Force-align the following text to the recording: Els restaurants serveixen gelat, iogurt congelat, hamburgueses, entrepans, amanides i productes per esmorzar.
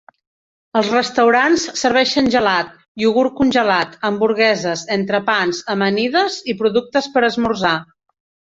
Els 0.79 0.87
restaurants 0.93 1.65
serveixen 1.81 2.29
gelat, 2.37 2.71
iogurt 3.03 3.35
congelat, 3.41 3.93
hamburgueses, 4.09 4.87
entrepans, 4.99 5.63
amanides 5.77 6.43
i 6.55 6.61
productes 6.63 7.13
per 7.19 7.27
esmorzar. 7.33 7.79